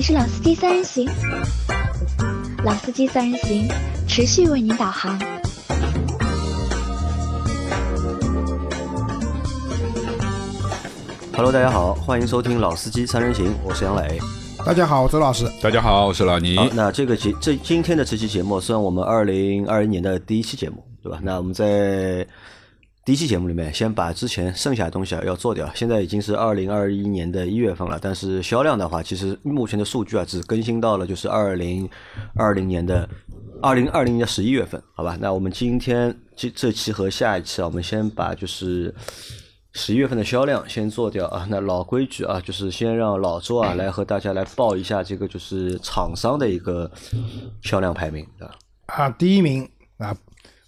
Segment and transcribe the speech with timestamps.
[0.00, 1.06] 里是老司机三人行，
[2.64, 3.68] 老司机三人行
[4.08, 5.20] 持续为您导航。
[11.34, 14.18] Hello，大家好，欢迎收听老司机三人行，我是杨磊。
[14.64, 15.44] 大家好，周老师。
[15.60, 16.56] 大家好，我是老倪。
[16.56, 21.18] 好，那这个节这今天的这期节目算我们二零二一年的第一期节目，对吧？
[21.22, 22.26] 那我们在
[23.04, 25.70] 第一期节目里面先把之前剩下的东西啊要做掉。
[25.74, 31.88] 现在已经是二零二一年的一月份了，但是销量的话，其实目前的数据啊只更新到了就是二零
[32.34, 33.08] 二零年的
[33.62, 35.16] 二零二零年的十一月份，好吧？
[35.20, 38.94] 那我们今天这这期和下一期啊，我们先把就是。
[39.72, 46.90] 十一月份的销量先做掉啊，那老规矩啊，就是先让老周啊来和大家来报一下这个就是厂商的一个
[47.62, 48.54] 销量排名，对吧？
[48.86, 50.12] 啊，第一名啊，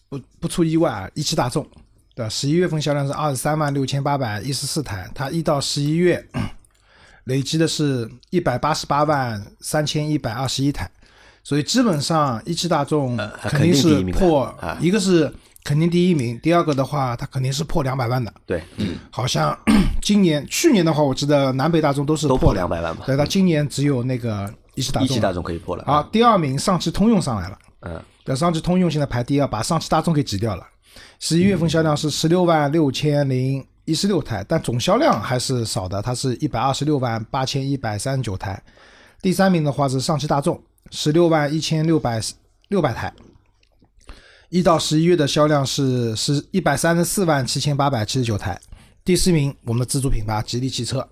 [0.09, 1.66] 不不出意外啊，一汽大众，
[2.15, 2.29] 对吧？
[2.29, 6.24] 十一月份销量是二十三万六千八百一十四台，它一到十一月
[7.24, 10.91] 累积的是一百八十八万三千一百二十一台，
[11.45, 15.32] 所以基本上一汽大众呃肯定是破，啊一个是
[15.65, 18.35] 肯定第一名，第二个的话，它肯定是破两百万的。
[18.45, 19.57] 对，嗯好像
[20.02, 25.07] 今年、去年的话，我记得南北大众都是都破的200万吧对，它今年只有那个一汽大众。
[25.07, 25.85] 一汽大众可以破了。
[25.87, 30.66] 好，，第二名上汽通用上来了，嗯，对，上汽通用现在排第二，把上汽大众给挤掉了。
[31.18, 38.62] 十一月份销量是十六万六千零一十六台，但总销量还是少的，它是一百二十六万八千一百三十九台。
[39.20, 42.20] 第三名的话是上汽大众，十六万一千六百
[42.68, 43.13] 六百台。
[44.48, 48.60] 一到十一月的销量是是一百三十四万七千八百七十九台。
[49.04, 51.09] 第四名，我们的自主品牌吉利汽车，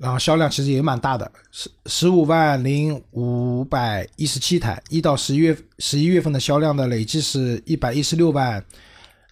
[0.00, 8.64] 然后销量其实也蛮大的，十十五万零五百一十七台，一到十一月十一月份的销量的累计是一百一十六万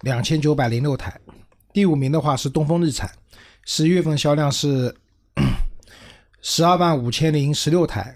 [0.03, 1.19] 两千九百零六台。
[1.73, 3.11] 第五名的话是东风日产，
[3.65, 4.95] 十一月份销量是
[6.43, 8.15] 十二万五千零十六台，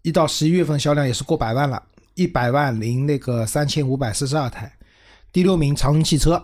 [0.00, 1.82] 一到十一月份销量也是过百万了，
[2.14, 4.72] 一百万零那个三千五百四十二台。
[5.30, 6.42] 第六名长城汽车，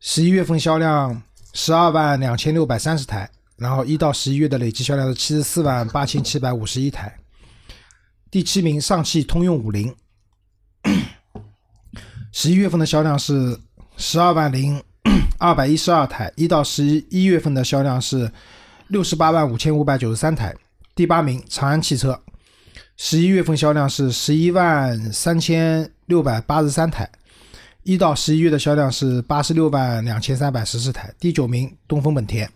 [0.00, 1.22] 十一月份销量
[1.54, 3.30] 十二万两千六百三十台，
[3.62, 7.16] 然后一到十一月的累计销量是七十四万八千七百五十一台。
[8.28, 9.94] 第七名上汽通用五菱，
[12.32, 13.56] 十一月份的销量是
[13.96, 14.82] 十二万零
[15.38, 18.30] 二百一十二台，一到十一月份的销量是
[18.88, 20.52] 六十八万五千五百九十三台。
[20.94, 22.20] 第八名长安汽车，
[22.96, 27.08] 十一月份销量是十一万三千六百八十三台，
[27.84, 31.14] 一到十一月的销量是八十六万两千三百十四台。
[31.20, 32.50] 第九名东风本田，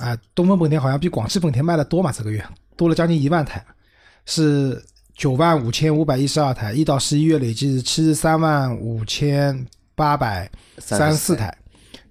[0.00, 2.42] 啊，东风本田好像比广汽本田卖的多嘛，这个月
[2.74, 3.62] 多了将近一万台，
[4.24, 4.82] 是
[5.14, 11.54] 九万五千五百一十二台，一到十一月累计是七十三万五千八百三十四台。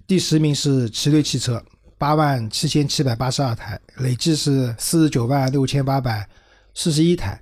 [0.06, 1.62] 第十名是奇瑞汽车，
[1.98, 6.28] 八万七千七百八十二台，累计是四十九万六千八百
[6.74, 7.40] 四十一台。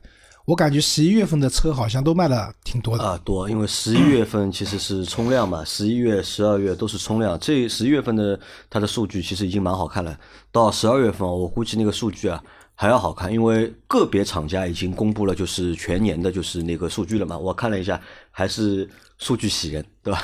[0.49, 3.05] 我感觉十一月份的车好像都卖的挺多的。
[3.05, 7.39] 啊多，因为十一月份其实是冲量嘛，十一月、十二月都是冲量。
[7.39, 10.19] 这十一月份的它的数据其实已经蛮好看了，
[10.51, 12.43] 到十二月份我估计那个数据啊
[12.75, 17.37] 还要好看，因为个别厂家已经公布了就是全年的就是那个数据了嘛。
[17.37, 18.89] 我看了一下，还是
[19.19, 20.19] 数据喜人，对吧？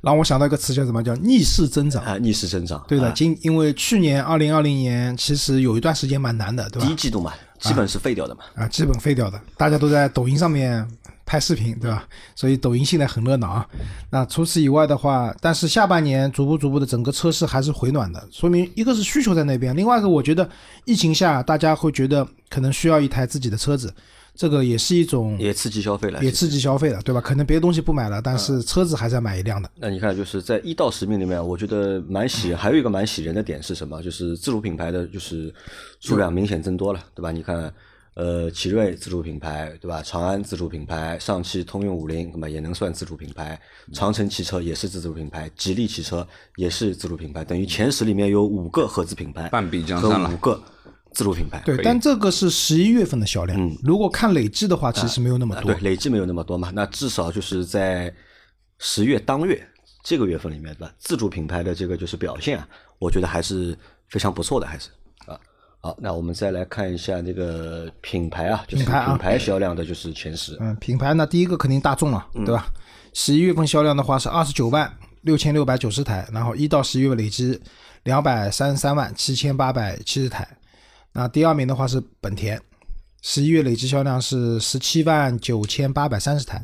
[0.00, 1.00] 让我想到一个词叫什么？
[1.00, 2.02] 叫逆势增长。
[2.02, 2.84] 啊，逆势增长。
[2.88, 6.96] 对的，啊今因为去年二零二零年其实有一段时间蛮难的，对吧第一？
[6.96, 8.40] 季度嘛，基本是废掉的嘛。
[8.54, 10.86] 啊，基本废掉的，大家都在抖音上面
[11.24, 12.04] 拍视频，对吧？
[12.34, 13.66] 所以抖音现在很热闹啊。
[14.10, 20.48] 那除此以外的话，但是下半年逐步逐步的整个车市还是回暖的，说明一个是需求在那边，另外一个我觉得
[20.84, 23.92] 疫情下大家会觉得可能需要一台自己的车子，
[24.40, 27.20] 这个也是一种也刺激消费了，也刺激消费了，对吧？
[27.20, 29.70] 可能别的东西不买了，但是车子还是要买一辆的。
[29.74, 34.02] 那你看，就是在一到十名里面，我觉得蛮喜，还有一个蛮喜人的点是什么？
[34.02, 35.52] 就是自主品牌的就是
[36.00, 37.30] 数量明显增多了，对吧？
[37.30, 37.70] 你看，
[38.14, 40.02] 呃，奇瑞自主品牌，对吧？
[40.02, 43.60] 长安自主品牌，上汽通用五菱，那么也能算自主品牌。
[43.92, 46.26] 长城汽车也是自主品牌，吉利汽车
[46.56, 50.58] 也是自主品牌，等于前十里面有五个合资品牌，半壁江和山了五个
[51.12, 51.60] 自主品牌。
[51.64, 55.72] 对，但这个是十一月份的销量，嗯如果看累计的话，其实没有那么啊，多。
[55.72, 58.12] 对，累计没有那么多嘛，那至少就是在
[58.78, 59.62] 十月当月
[60.02, 60.92] 这个月份里面，对吧？
[60.98, 62.68] 自主品牌的这个就是表现啊，
[62.98, 63.76] 我觉得还是
[64.08, 64.88] 非常不错的，还是
[65.26, 65.38] 啊。
[65.82, 70.56] 好，那我们再来看一下这个品牌啊，就是品牌啊品牌销量的就是前十。
[70.60, 72.66] 嗯，品牌那，第一个肯定大众了，嗯对吧？
[73.12, 74.90] 十一月份销量的话是二十九万
[75.22, 77.60] 六千六百九十台，然后一到十一月累计
[78.04, 80.46] 两百三十三万七千八百七十台。
[81.12, 82.60] 那第二名的话是本田，
[83.22, 86.62] 十一月累计销量是十七万九千八百三十台，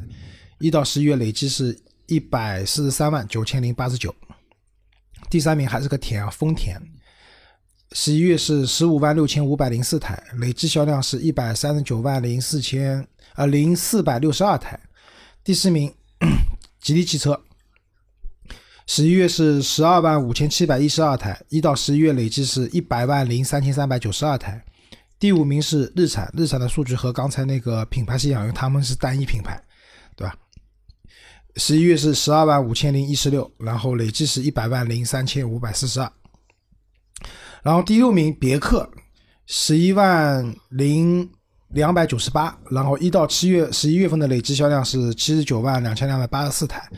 [0.59, 1.77] 一到十一月累计是
[2.07, 4.15] 一百四十三万九千零八十九。
[5.29, 6.81] 第三名还是个田啊，丰田，
[7.93, 14.79] 十一月是十五万六千五百零四台，累计销量是一百三十九万零四千呃零四百六十二台。
[15.43, 15.93] 第四名，
[16.81, 17.41] 吉利汽车，
[18.87, 24.65] 十一月是十二万五千七百一十二台，一到十一月累计是一百万零三千三百九十二台。
[25.19, 29.61] 第五名是日产，日产的数据和刚才那个品牌是一样，因为他们是单一品牌，
[30.15, 30.37] 对吧？
[31.57, 36.13] 十一月是十二万五千零一十六，然后累计是一百万零三千五百四十二。
[37.63, 38.89] 然后第六名别克，
[39.47, 41.29] 十一万零
[41.71, 46.89] 两百九十八，然后一到七月十一月份的累计销量是七十九万两千两百八十四台。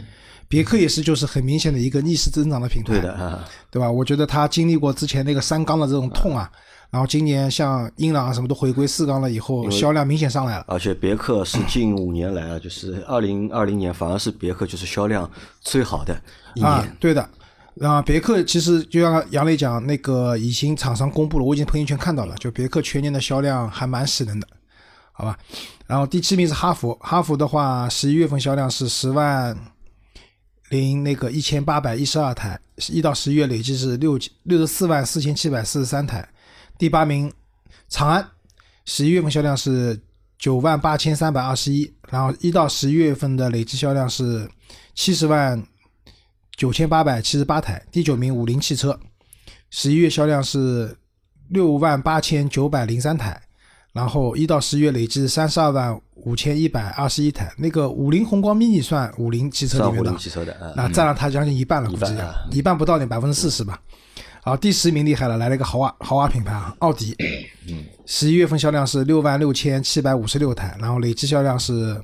[0.49, 3.91] 别克也是就是很明显的一个逆势增长的品牌，对的啊，对吧？
[3.91, 6.51] 我觉得它经历过之前那个三缸的这种痛啊，
[6.91, 10.65] 然后今年像英朗啊什么都回归四缸了以后，销量明显上来了。
[10.69, 15.31] 而且别克是近五年来啊，就是二零二零年反而是别克就是销量
[15.61, 16.19] 最好的
[16.55, 17.29] 一啊年，，对的。
[17.81, 24.49] 啊，别克其实就像杨磊讲，那个已经厂商公布了，我已经朋友圈看到了，就别克全年的销量还蛮喜人的，
[25.13, 25.39] 好吧？
[25.87, 29.57] 然后第七名是哈弗，哈弗的话，十一月份销量是十万
[30.71, 32.59] 零那个一千八百一十二台，
[32.91, 36.29] 一到十一月累计是六六十四万四千七百四十三台。
[36.77, 37.33] 第八名
[37.89, 38.29] 长安，
[38.85, 39.99] 十一月份销量是
[40.39, 44.49] 九万八千三百二十一，然后一到十一月份的累计销量是
[44.95, 45.63] 七十万
[46.57, 47.83] 九千八百七十八台。
[47.91, 48.99] 第九名五菱汽车，
[49.71, 50.97] 十一月销量是
[51.49, 53.41] 六万八千九百零三台，
[53.93, 57.53] 然后一到十月累计三十二万五千一百二十一台。
[57.57, 60.15] 那个五菱宏光 mini 算五菱汽车里面的
[60.77, 63.81] 那占了它将近一半了，估计一半啊一半不到点，百分之四十吧。
[64.41, 67.15] 好，第十名厉害了，来了一个豪华豪华品牌啊，奥迪。
[68.07, 72.01] 十一月份销量是六万六千七百五十六台，然后累计销量是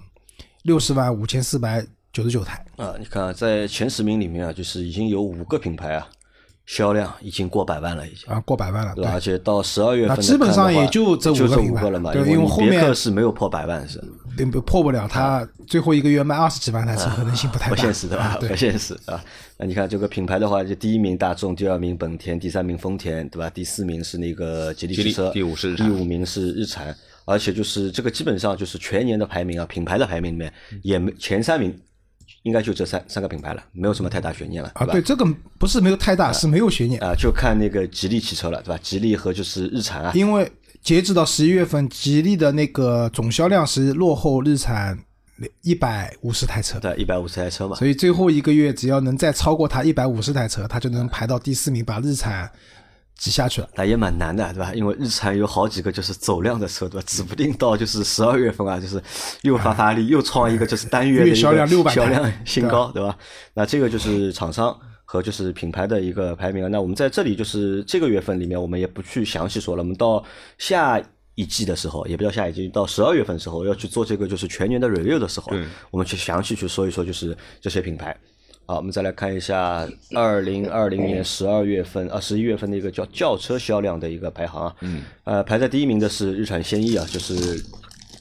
[0.62, 2.62] 六十万五千四百九十九台。
[2.76, 6.06] 啊，你看啊在前十名里面啊，就是已经有五个品牌啊，
[6.66, 8.32] 销量已经过百万了，已经。
[8.32, 8.94] 啊，过百万了？
[9.12, 14.02] 而且到十二月份基本上也就这五就这个了嘛，对因为后面克是没有破百万是
[14.36, 17.76] 并不破不了，它最后一个月卖二十几万台车，可能性不太大。
[17.76, 18.36] 不现实的吧？
[18.40, 19.22] 不，现实啊。
[19.56, 23.48] 那你看这个品牌的话，就第一名大众，第二名本田，第三名丰田，对吧？
[23.50, 26.94] 第四名是那个吉利吉利汽车，第五是日产第五名是日产。
[27.26, 30.52] 而且就是这个基本上就是全年的排名啊，品牌的排名里面
[30.82, 31.74] 也没前三名，
[32.44, 35.26] 应该就这三三个品牌了，没有什么太大悬念了，啊，对，这个
[35.58, 38.78] 不是没有太大，是没有悬念，啊，就看那个吉利汽车了，对吧？
[38.82, 40.50] 吉利和就是日产啊，因为
[40.82, 44.98] 截止到十一月份，吉利的那个总销量是落后日产
[45.62, 52.50] 一百五十台车，对，一百五十台车嘛，所以最后一个月只要能再超过它一百五十台车，它就能排到第四名，把日产
[53.16, 53.68] 挤下去了。
[53.74, 54.72] 那也蛮难的，对吧？
[54.74, 57.06] 因为日产有好几个就是走量的车，对吧？
[57.06, 59.02] 指不定到就是十二月份啊，就是
[59.42, 63.16] 又发发力，又创一个就是单月的 一个销量600销量新高，对吧？
[63.54, 66.68] 那这个就是厂商和就是品牌的一个排名啊。
[66.68, 70.24] 那我们在这里就是这个月份里面，我们也不去详细说了，我们到
[70.58, 71.02] 下。
[71.36, 75.50] 一季的时候，也不叫下一季，到十二月份的时候要去做这个就是全年的 review 的时候，
[75.90, 78.16] 我们去详细去说一说就是这些品牌。
[78.66, 87.34] 好，我们再来看一下二零二零年十二月份啊十一月份的一个叫轿车销量的一个排行啊，嗯，呃，排在第一名的是日产轩逸啊，就是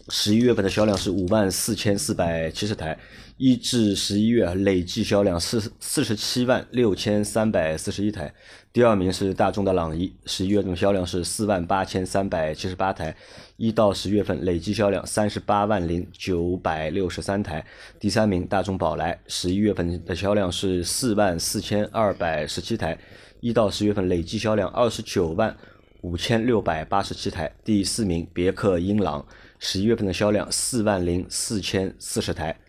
[0.09, 2.97] 十一月份的销量是五万四千四百七十台，
[3.37, 8.33] 一至十一月累计销量四四十七万六千三百四十一台。
[8.73, 13.15] 第二名是大众的朗逸，十一月份销量是四万八千三百七十八台，
[13.55, 17.65] 一到十月份累计销量三十八万零九百六十三台。
[17.97, 22.99] 第三名大众宝来，十一月份的销量是四万四千二百十七台，
[23.39, 25.55] 一到十月份累计销量二十九万
[26.01, 27.49] 五千六百八十七台。
[27.63, 29.25] 第四名别克英朗，
[29.65, 32.59] 十一月份的销量四万零四千四十台。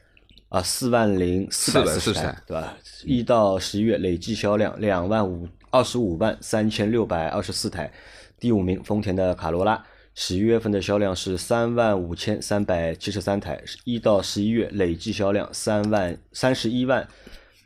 [0.49, 2.77] 啊，四万零四百四十440台台，对吧？
[3.05, 7.93] 一到十一月累计销量两万五二十五万三千六百二十四台。
[8.39, 9.85] 第五名丰田的卡罗拉，
[10.15, 17.09] 十一月份的销量是三万五千三百七十三台，一到十一月累计销量三万三十一万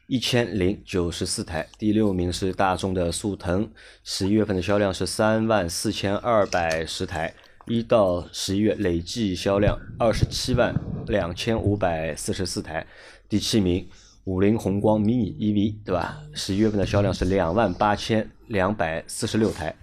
[0.07, 1.69] 一千零九十四台。
[1.77, 3.71] 第六名是大众的速腾，
[4.03, 7.35] 十一月份的销量是三万四千二百十台。
[7.69, 10.75] 一到十一月累计销量二十七万
[11.07, 12.87] 两千五百四十四台，
[13.29, 13.87] 第七名
[14.25, 16.23] 五菱宏光 mini EV 对吧？
[16.33, 19.77] 十一月份的销量是两万八千两百四十六台。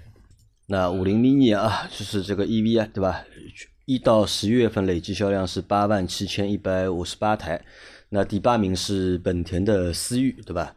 [0.66, 3.24] 那五菱 mini 啊，就是这个 EV 啊，对吧？
[3.86, 7.64] 一到十一月份累计销量是八万七千一百五十八台。
[8.10, 10.76] 那第八名是本田的思域，对吧？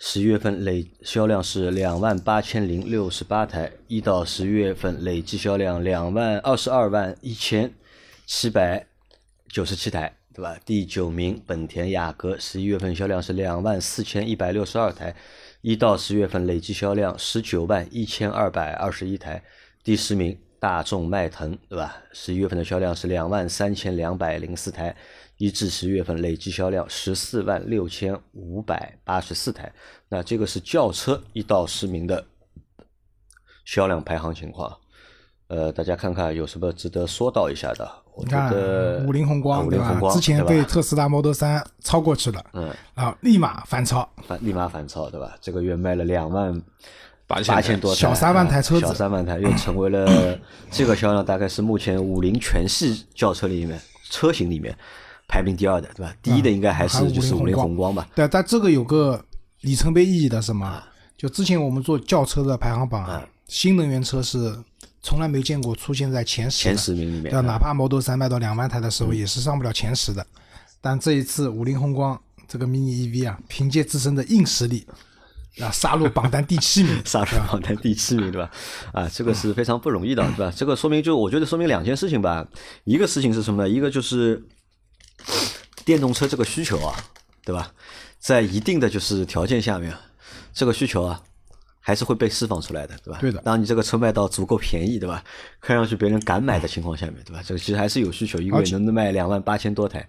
[0.00, 7.74] 十月份累销量是两万八千零六十八台，一到十月份累计销量两万二十二万一千
[8.24, 8.86] 七百
[9.48, 10.56] 九十七台，对对吧？
[10.64, 15.12] 第九名本田雅阁，十一月份销量是两万四千一百六十二台，
[15.62, 19.42] 一到十月份累计销量十九万一千二百二十一台。
[19.82, 21.96] 第十名大众迈腾，对吧？
[22.12, 24.94] 十一月份的销量是两万三千两百零四台，
[25.38, 29.72] 一至十月份累计销量十四万六千五百八十四台。
[30.08, 32.26] 那这个是轿车一到十名的
[33.64, 34.76] 销量排行情况。
[35.46, 37.90] 呃，大家看看有什么值得说道一下的？
[38.14, 40.00] 我你看觉得五菱宏啊光对吧五菱宏？
[40.00, 44.06] 光之前被特斯拉 Model 三超过去了，嗯，啊，立马反超。
[44.26, 45.38] 反立马反超，对吧？
[45.40, 46.52] 这个月卖了两万
[47.26, 50.38] 八千八千多台，小三万台车子小三万台又成为了
[50.70, 53.80] 这个销量大概是目前五菱全系轿车里面
[54.10, 54.76] 车型里面
[55.28, 56.12] 排名第二的，对吧？
[56.20, 58.08] 第一的应该还是就是五菱宏宏光吧？
[58.16, 59.24] 对，但这个有个
[59.60, 60.66] 里程碑意义的什么？
[60.66, 60.84] 啊
[61.18, 64.56] 就之前我们做轿车的排行榜啊，新能源车是
[65.02, 67.42] 从来没见过出现在前十，前十名里面对？
[67.42, 70.24] 哪怕 Model 三卖到两万台的时候，也是上不了前十的。
[70.80, 72.16] 但这一次五菱宏光
[72.46, 74.86] 这个 mini EV 啊，凭借自身的硬实力
[75.60, 78.48] 啊，杀入榜单第七名， 杀入榜单第七名，对吧？
[78.92, 80.52] 啊，这个是非常不容易的，对吧？
[80.54, 82.46] 这个说明就我觉得说明两件事情吧。
[82.84, 83.68] 一个事情是什么呢？
[83.68, 84.40] 一个就是
[85.84, 86.94] 电动车这个需求啊，
[87.44, 87.72] 对吧？
[88.18, 89.94] 在一定的就是条件下面，
[90.52, 91.22] 这个需求啊。
[91.80, 93.18] 还是会被释放出来的，对吧？
[93.18, 95.24] 对的当你这个车卖到足够便宜，对吧？
[95.58, 97.42] 看上去别人敢买的情况下面，对吧？
[97.42, 100.06] 这个其实还是有需求，一个月能卖两万八千多台，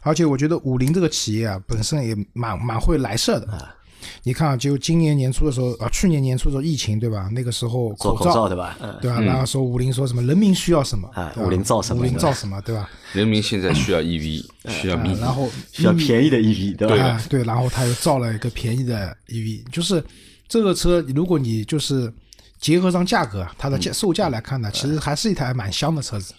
[0.00, 3.52] 而且我觉得五菱这个企业啊，本身也蛮蛮会来事儿的。
[3.52, 3.76] 啊
[4.22, 7.28] 你看啊，就今年年初的时候啊，去年年初的时候疫情对吧？
[7.32, 8.76] 那个时候做口罩罩对吧？
[8.80, 9.20] 嗯，对吧？
[9.20, 12.88] 然后说五菱说什么人民需要什么啊五菱造什么五菱造什么，对吧？
[13.12, 16.96] 人民现在需要 EV，需要啊 mini，然后需要便宜的 EV，对吧？
[16.96, 20.02] 啊，对，然后他又造了一个便宜的 EV，就是
[20.48, 22.12] 这个车，如果你就是
[22.60, 26.34] 结合上价格啊，它的价售价来看呢，其实还是一台蛮香的车子，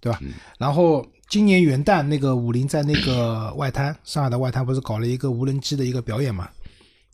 [0.00, 0.18] 对吧？
[0.58, 6.48] 然后今年元旦那个五菱在那个外滩，上海的外滩不是搞了一个无人机的一个表演嘛，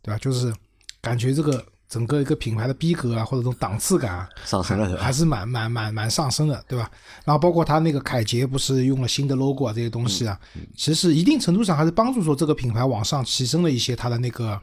[0.02, 0.18] 对吧？
[0.18, 0.52] 就是
[1.00, 4.96] 感觉这个整个一个品牌的逼格啊，或者这种档次感啊，上升了？
[5.00, 6.90] 还是蛮蛮蛮蛮上升的，对吧？
[7.24, 10.38] 然后包括它那个凯捷不是用了新的 logo 啊这些东西啊，
[10.76, 14.60] 其实一定程度上还是帮助说这个品牌往上提升了一些它的那个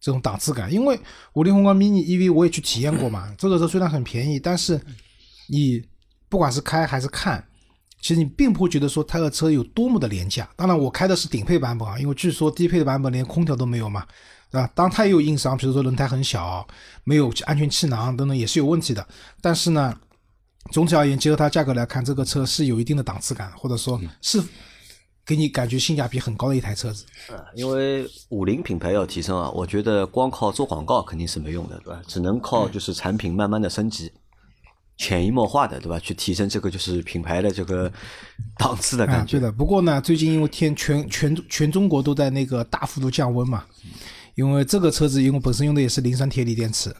[0.00, 0.72] 这种档次感。
[0.72, 1.00] 因为
[1.34, 4.80] 五菱宏光 mini EV 我也去体验过嘛，这个车虽然很便宜，但是
[5.48, 5.82] 你
[6.28, 7.44] 不管是开还是看。
[7.98, 14.06] 其实你并不会觉得说它的车有多么的廉价，当然我开的是顶配版本啊，因为据说低配的版本连空调都没有嘛，
[14.50, 14.70] 对吧？
[14.74, 16.66] 当然它也有硬伤，比如说轮胎很小，
[17.04, 19.06] 没有安全气囊等等也是有问题的。
[19.40, 19.94] 但是呢，
[20.72, 24.42] 总体而言，结合它价格来看，这个车是有一定的档次感，或者说是
[25.24, 27.04] 给你感觉性价比很高的一台车子。
[27.54, 32.00] 因为五菱品牌要提升啊，我觉得光靠做广告肯定是没用的，对吧？
[32.06, 34.12] 只能靠就是产品慢慢的升级，
[34.96, 35.98] 潜移默化的，对吧？
[35.98, 37.92] 去提升这个就是品牌的这个
[38.56, 39.32] 档次的啊，感觉。
[39.32, 39.50] 对的。
[39.50, 43.64] 不过呢，最近因为天全全全中国都在那个大幅度降温嘛，
[44.36, 46.94] 因为这个车子因为本身用的也是磷酸铁锂电池，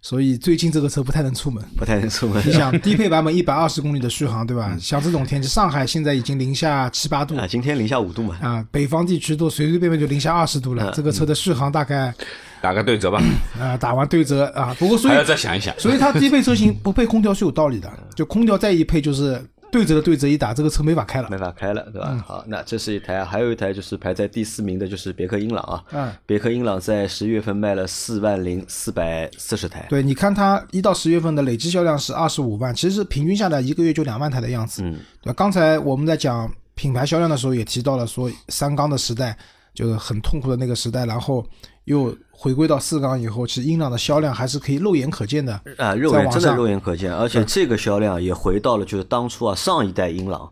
[0.00, 1.64] 所以最近这个车不太能出门。
[1.76, 2.42] 不太能出门。
[2.44, 4.76] 你想 低配版本一百二十公里的续航，对吧？
[4.80, 10.92] 像这种天气，上海现在已经零下七八度啊，今天零下五度嘛，啊，北方地区都随随便便就零下二十度了。
[10.92, 12.12] 这个车的续航大概
[12.60, 13.22] 打个对折吧，
[13.60, 15.72] 啊打完对折啊，不过所以还要再想一想。
[15.78, 19.40] 所以它低配车型不配空调是有道理的，就空调再一配就是
[19.72, 21.28] 对折的对折一打，这个车没法开了。
[21.30, 22.08] 没法开了，对吧？
[22.10, 25.82] 嗯好，那这是一台，还有一台就是排在第四名的，就是别克英朗啊。
[25.92, 29.86] 嗯，别克英朗在十月份卖了四万零四百四十台。
[29.88, 34.82] 对，你看它一到十月份的累计销量是二十五万，其实平均下来一个月就两万台的样子。
[34.82, 35.34] 嗯，对吧？
[35.34, 39.34] 刚才我们在讲品牌销量的时候也提到了，说三缸的时代
[39.72, 41.42] 就是很痛苦的那个时代，然后
[41.84, 45.60] 又回归到四缸以后，其实英朗的销量还是可以肉眼可见的。
[45.78, 50.50] 啊，肉眼真的肉眼可见，而且这个销量也回到了就是当初啊上一代英朗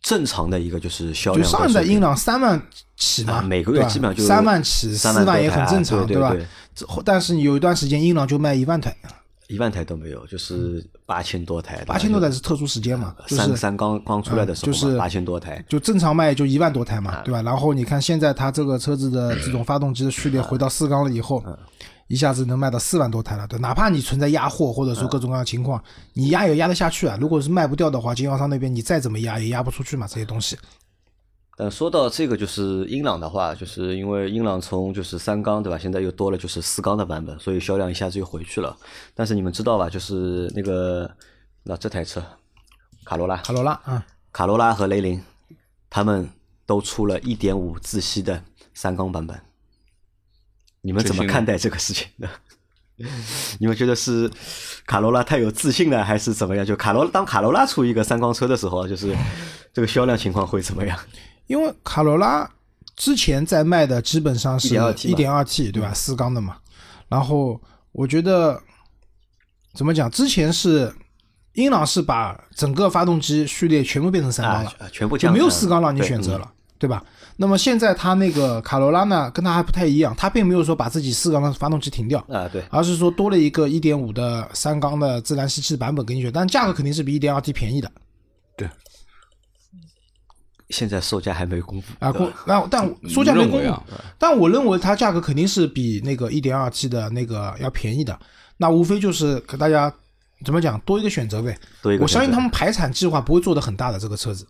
[0.00, 1.50] 正常的一个就是销量就。
[1.50, 2.58] 上一代英朗三万
[2.96, 6.46] 起嘛，啊每个月基本上就三万起，四3万也很正常，吧对对对？
[6.74, 8.96] 之后但是有一段时间英朗就卖一万台，
[9.54, 15.64] 一万台都没有，就是八千多台，八千多台是特殊时间嘛，就是三三刚刚出来的时候嗯就是嘛，八千多台。
[15.68, 17.40] 就正常卖就一万多台啊嘛，对吧？
[17.42, 21.56] 然后你看现在它这个车子的这种发动机的序列回到四缸了以后，嗯
[22.08, 25.82] 一下子能卖到四万多台了，对，哪怕你存在压货或者说各种各样的情况，
[26.12, 27.16] 你压也压得下去啊。
[27.18, 30.54] 如果是卖不掉的话，经销商那边你再怎么压也压不出去嘛，这些东西。
[31.56, 38.76] 但说到这个就是英朗的话，就是因为英朗从就是三缸对吧，现在又多了就是四缸的版本，所以销量一下子又回去了。
[39.14, 41.08] 但是你们知道吧，就是那个
[41.62, 42.20] 那这台车
[43.04, 45.22] 卡罗拉，卡罗拉啊，卡罗拉和雷凌，
[45.88, 46.28] 他们
[46.66, 48.42] 都出了一点五自吸的
[48.74, 49.40] 三缸版本。
[50.80, 52.28] 你们怎么看待这个事情呢？
[53.58, 54.30] 你们觉得是
[54.86, 56.66] 卡罗拉太有自信了，还是怎么样？
[56.66, 59.16] 就卡罗当卡罗拉出一个三缸车的时候，就是
[59.72, 60.98] 这个销量情况会怎么样？
[61.46, 62.48] 因为卡罗拉
[62.96, 65.94] 之前在卖的基本上是 1.2T 嘛一点二 T 对吧？
[65.94, 66.56] 四缸的嘛。
[67.08, 67.60] 然后
[67.92, 68.60] 我觉得
[69.74, 70.10] 怎么讲？
[70.10, 70.92] 之前是
[71.52, 77.04] 英朗是把整个发动机序列全部变成三缸了，啊，全部就没有四缸让你选择了，对吧？
[77.36, 87.90] 那么现在它那个卡罗拉呢，跟它还不太一样，它并没有说把自己四缸的发动机停掉，啊，对，而是说多了一个一点五的三缸的自然吸气版本给你选，但价格肯定是比一点二 T 便宜的
[90.70, 92.10] 现在售价还没公布啊。
[92.12, 93.82] 公，那但售价没公布啊，
[94.18, 98.18] 但我认为它价格肯定是比那个一点二 T 的那个要便宜的。
[98.56, 99.92] 那无非就是给大家
[100.44, 101.58] 怎么讲，多一个选择呗。
[101.82, 104.46] 多一个我相信他们排产计划不会做的很大的这个车子。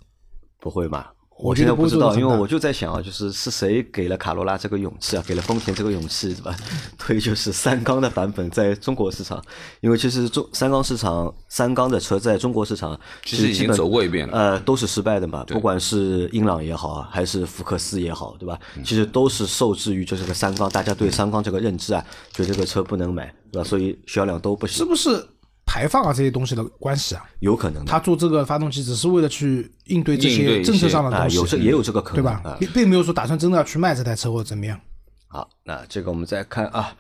[0.61, 1.13] 不会吧？
[1.37, 6.57] 我觉得不会现在不知道，因为我就在想啊，就是是谁给了卡罗拉这个勇气啊，给了丰田这个勇气，对吧？
[6.97, 9.43] 推就是三缸的版本在中国市场，
[9.81, 15.45] 因为其实中三缸市场三缸的车在中国市场其实已经基本走过一遍了呃，都是失败的嘛。
[15.49, 18.59] 不管是英朗也好啊，还是福克斯也好，对吧？
[18.77, 23.69] 嗯其实都是受制于就是个三缸，大家对三缸这个认知啊，觉得这个车不能买，对吧？
[23.69, 25.27] 所以销量都不行，是不是
[25.67, 27.25] 排放啊这些东西的关系啊？
[27.41, 27.85] 有可能。
[27.85, 32.57] 他做这个发动机只是为了去应对这些些政策上的啊，东西，有这也有这个可能，对吧啊？
[32.61, 34.81] 并并没有说打算真的要去卖这台车或者怎么样。
[35.27, 36.97] 好，那这个我们再看啊，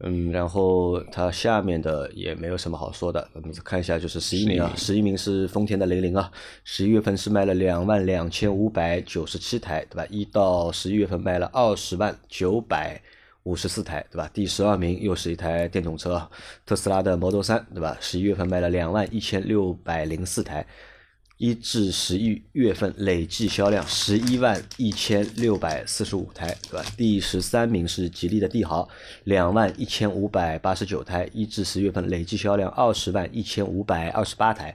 [0.00, 6.30] 嗯，然后它下面的也没有什么好说的，我们再看一下，就是十一名啊，十一名是丰田的雷凌啊，
[6.64, 10.06] 十一月份是卖了两万两千五百九十七台，对吧？
[10.08, 12.98] 一到十一月份卖了二十万九百
[13.44, 14.28] 五十四台，对吧？
[14.34, 16.28] 第十二名又是一台电动车，
[16.66, 17.96] 特斯拉的 Model 三，对吧？
[18.00, 20.66] 十一月份卖了两万一千六百零四台。
[21.36, 26.86] 一至十一月份累计销量十一万一千六百四十五台，对吧？
[26.96, 28.88] 第十三名是吉利的帝豪，
[29.24, 34.74] 两万一千五百八十九台，一至十月份累计销量二十万一千五百二十八台。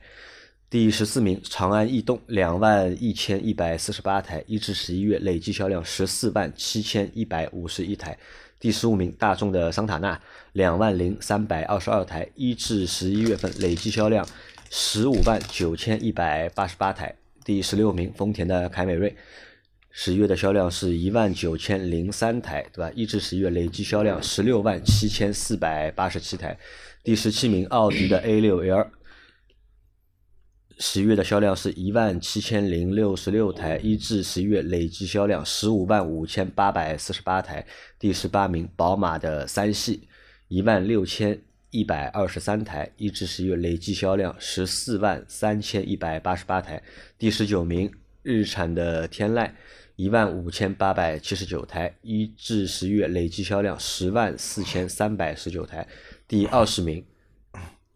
[0.69, 8.15] 第十四名长安逸动，两万一千一百四十八台，一至十一月累计销量十四万七千一百五十一台。
[8.59, 10.19] 第十五名大众的桑塔纳，
[10.51, 14.27] 两万零三百二十二台，一至十一月份累计销量
[14.69, 17.15] 十五万九千一百八十八台。
[17.45, 19.15] 第十六名丰田的凯美瑞，
[19.91, 22.91] 十月的销量是一万九千零三台，对吧？
[22.93, 26.57] 一至十一月累计销量十六万七千四百八十七台。
[27.01, 28.87] 第十七名奥迪的 A 六 L，
[30.81, 37.65] 十月的销量是一万七千零六十六台，一至十一月累计销量十五万五千八百四十八台。
[37.99, 40.07] 第十八名宝马的三系，
[40.47, 41.37] 一万六千
[41.69, 46.81] 一百二十三台，一至十月累计销量十四万三千一百八十八台。
[47.17, 47.91] 第十九名
[48.23, 49.51] 日产的天籁，
[49.97, 55.85] 一万五千八百七十九台，一至十月累计销量十万四千三百十九台。
[56.25, 57.05] 第二十名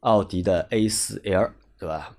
[0.01, 2.17] 奥迪的 A 四 L，对吧？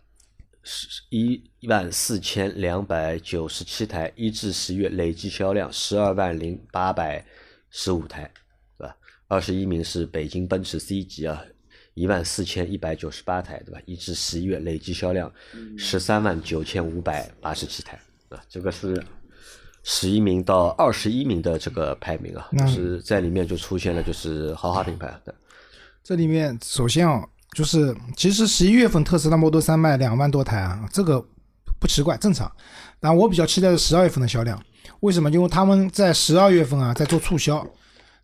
[0.64, 7.24] 十一万四千两百九十七台，一至十月累计销量十二万零八百
[7.70, 8.30] 十五台，
[8.78, 8.96] 对吧？
[9.28, 11.44] 二十一名是北京奔驰 C 级啊，
[11.92, 13.80] 一万四千一百九十八台，对吧？
[13.84, 15.30] 一至十一月累计销量
[15.76, 18.00] 十三万九千五百八十七台，
[18.30, 18.42] 啊？
[18.48, 19.04] 这个是
[19.82, 25.34] 十一名到二十一名的这个排名啊，就是在里面就出现了就是豪华品牌的，
[26.02, 31.24] 这里面首先啊，就是其实十一月份特斯拉 Model 三卖两万多台啊，这个
[31.78, 32.50] 不奇怪，正常。
[33.00, 34.60] 但我比较期待的是十二月份的销量，
[35.00, 35.30] 为什么？
[35.30, 37.64] 因为他们在十二月份啊在做促销，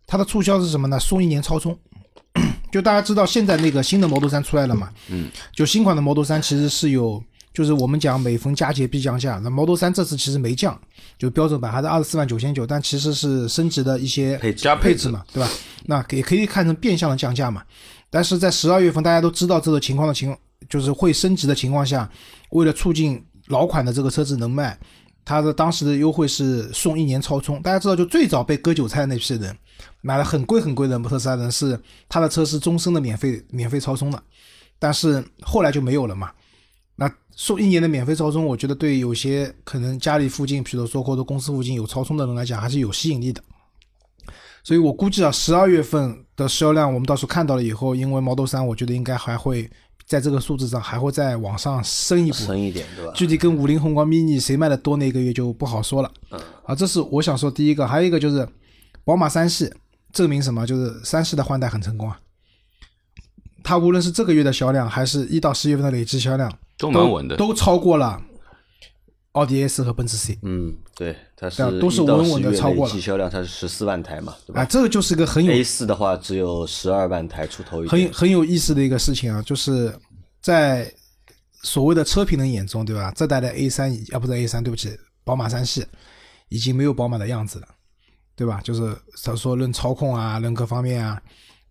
[0.05, 0.99] 它的促销是什么呢？
[0.99, 1.77] 送一年超充。
[2.71, 4.89] 就大家知道现在那个新的 Model 三出来了嘛？
[5.09, 7.21] 嗯，就新款的 Model 三其实是有，
[7.53, 10.79] 就是我们讲每逢佳节必降价，那 Model 三这次其实没降，
[11.17, 15.49] 就标准版还是二十四万九千九，但其实是升级的一些配置加配置嘛，对吧？
[15.85, 17.61] 那也可以看成变相的降价嘛。
[18.11, 20.37] 但是在十二月份，大家都知道这个情况的情，
[20.69, 22.07] 就是会升级的情况下，
[22.51, 24.77] 为了促进老款的这个车子能卖，
[25.23, 27.61] 它的当时的优惠是送一年超充。
[27.61, 29.57] 大家知道，就最早被割韭菜那批人，
[30.01, 34.21] 买了很贵很贵的特斯拉人是他的车是终身的免费免费超充的，
[34.77, 36.31] 但是后来就没有了嘛。
[36.97, 43.41] 那送一年的免费超充，我觉得对有些可能家里附近，比如说或者公司附近有超充的人来讲，还是有吸引力的。
[44.63, 49.69] 所以我估计啊，十二月份的销量我们到时候看到了以后，因为 Model 3，我觉得应该还会
[50.05, 52.37] 在这个数字上还会再往上升一步。
[52.37, 53.11] 升一点，对吧？
[53.15, 56.11] 具体跟五菱宏光 mini 谁卖的多那个月就不好说了。
[56.63, 58.47] 啊，这是我想说第一个，还有一个就是
[59.03, 59.71] 宝马三系
[60.13, 60.67] 证明什么？
[60.67, 62.19] 就是三系的换代很成功啊。
[63.63, 67.35] 它无论是这个月的销量，还是一到十月份的累计销量，都蛮稳的。
[67.37, 68.21] 都超过了
[69.33, 79.97] 奥迪 A 四和奔驰 C，嗯，对，它是都是稳稳的超过了销量它是十四万台嘛，对吧啊，这个就是一个很有？A 四的话只有十二万台出头一很，很有意思的一个事情啊，就是
[80.41, 80.93] 在
[81.63, 83.09] 所谓的车评人眼中，对吧？
[83.15, 85.85] 这代的 A 三啊，不是 A 三，对不起，宝马三系
[86.49, 87.67] 已经没有宝马的样子了，
[88.35, 88.59] 对吧？
[88.61, 91.21] 就是他说论操控啊，论各方面啊，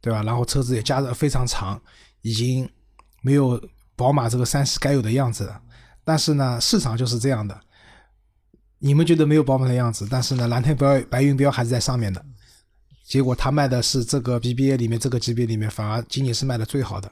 [0.01, 0.23] 对吧？
[0.23, 1.79] 然后车子也加的非常长，
[2.23, 2.66] 已经
[3.20, 3.61] 没有
[3.96, 5.61] 宝马这个三系该有的样子了。
[6.05, 7.61] 但是呢，市场就是这样的，
[8.79, 12.25] 你们觉得没有宝马的样子，但是呢，蓝天白白云标还是在上面的。
[13.07, 17.11] 结果它卖的是这个 BBA 里面这个级别里面，反而今年是卖的最好的，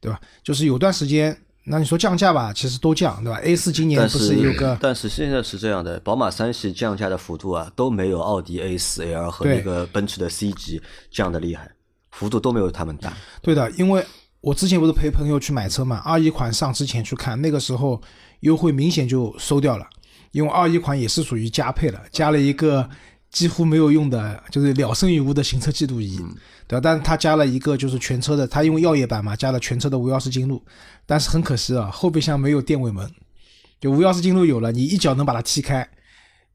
[0.00, 0.20] 对吧？
[0.42, 11.70] 就是有段时间，那你说降价吧，其实都降，对吧？A 四今年不是有个但是现在是这样的，宝马三系降价的幅度啊都没有奥迪 A 四 L 和那个奔驰的 C 级降的厉害，
[12.10, 13.16] 幅度都没有他们大。
[13.40, 14.04] 对的，因为
[14.42, 18.00] 我之前不是陪朋友去买车嘛，二一款上之前去看，那个时候
[18.40, 19.86] 优惠明显就收掉了，
[20.32, 22.88] 因为二一款也是属于加配了，加了一个
[23.30, 26.18] 几乎没有用的，就是了胜于无的行车记录仪，
[26.66, 26.80] 对吧？
[26.82, 30.60] 但是它加了一个就是全车的，它因为耀夜版嘛，加了全车的无钥匙进入，
[31.06, 33.08] 但是很可惜啊，后备箱没有电尾门，
[33.80, 35.88] 就无钥匙进入有了，你一脚能把它踢开。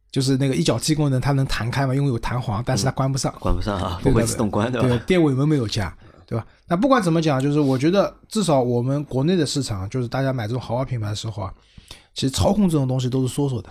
[0.09, 3.33] 就是那个一脚踢功能，它能弹开嘛，因为有弹簧，但是它关不上。
[3.39, 5.03] 关不上啊，不会自动关对对吧？
[5.05, 5.95] 电尾门没有加，
[6.27, 6.45] 对吧？
[6.67, 11.53] 那不管怎么讲，就是我觉得至少我们国内的市场，就是大家买这种豪华品牌的时候啊，
[12.13, 13.69] 其实操控这种东西都是说说的，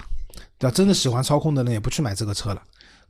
[0.59, 0.75] 对吧？
[0.75, 2.62] 真的喜欢操控的人也不去买这个车了，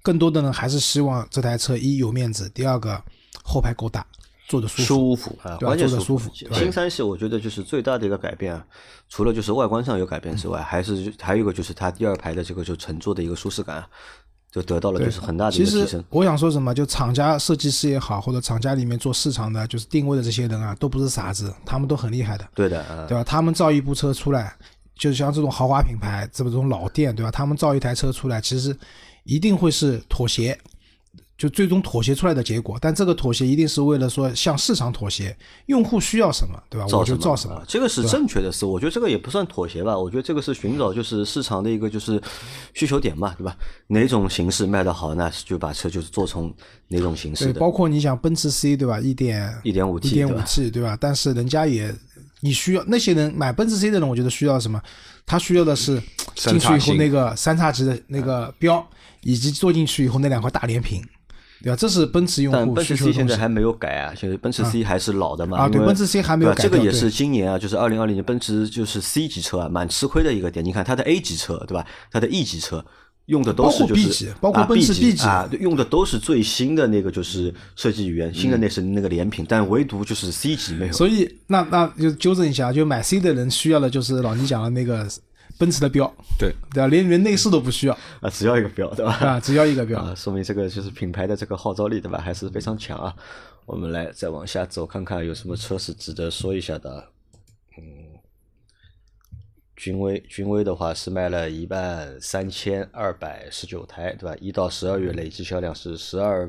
[0.02, 3.00] 更多的人还是希望这台车一有面子，第二个
[3.44, 4.04] 后排够大，
[4.48, 4.84] 坐的舒服。
[4.84, 8.64] 舒服啊，对吧关键坐着舒服新三系我觉得就是最大的一个改变啊，
[9.08, 13.88] 除了就是外观上有改变之外，还是还有一个就是它第二排的这个就乘坐的一个舒适感啊，
[14.56, 16.00] 就得到了就是很大的一其个提升。
[16.00, 22.48] 实我想说什么，就厂家设计师也好，或者厂家里面做市场的，就是定位的这些人啊，都不是傻子，他们都很厉害的。
[22.54, 23.22] 对的啊，对吧？
[23.22, 24.56] 他们造一部车出来，
[24.96, 27.30] 就是像这种豪华品牌，这种老店，对吧？
[27.30, 28.74] 他们造一台车出来，其实
[29.24, 30.58] 一定会是妥协，
[31.36, 32.78] 就最终妥协出来的结果。
[32.80, 36.86] 但这个妥协一定是为了说向市场妥协，用户需要什么，对吧？
[36.90, 37.64] 我就造什么啊。
[37.66, 42.20] 这个是正确的思路，我觉得这个也不算妥协吧，我觉得这个是寻找就是市场的一个就是
[42.74, 43.56] 需求点嘛，对吧？
[43.88, 46.52] 哪种形式卖得好，那就把车就是做成
[46.88, 47.60] 哪种形式对，的。
[47.60, 48.98] 包括你想奔驰 C，对吧？
[49.00, 50.96] 一点一点五 T 一点五 T，对吧？
[51.00, 51.94] 但是人家也，
[52.40, 54.80] 你需要那些人买奔驰 C 的人，我觉得需要什么？
[55.26, 56.00] 他需要的是
[56.36, 58.86] 进去以后那个三叉戟的那个标，
[59.22, 61.02] 以及坐进去以后那两块大连屏，
[61.62, 61.76] 对吧？
[61.76, 63.12] 这是奔驰用户但奔驰 C。
[63.12, 65.58] 现在还没有改啊，现在奔驰 C 还是老的嘛。
[65.58, 70.64] 啊对奔驰 C 还没有改这个也是今年啊，就是二零二零年奔驰就是 C 级车啊，蛮吃亏的一个点。
[70.64, 71.84] 你看它的 A 级车对吧？
[72.12, 72.84] 它的 E 级车
[73.26, 80.92] 用的都是就 B 是级包括啊奔驰 B 级级啊，用的都是最新的那个就是设计语言，新的那是那个连屏，但唯独就是 C 级没有。
[80.92, 85.08] 所以那那就纠正一下，就买 C 的人需要的就是老倪讲的那个
[85.58, 86.06] 奔驰的标，
[86.38, 86.86] 对，对吧？
[86.88, 89.12] 连连内饰都不需要啊，只要一个标对吧？
[89.14, 89.98] 啊，只要一个标。
[90.00, 92.18] 啊，说明这个就是品牌的这个号召力，对吧？
[92.18, 93.14] 还是非常强啊。
[93.64, 97.08] 我们来再往下走，看看有什么车是值得说一下的。
[97.78, 97.84] 嗯，
[99.74, 104.36] 君威，君威的话是卖了一万三千二百十九台，对吧？
[104.40, 106.48] 一到十二月累计销量是十二，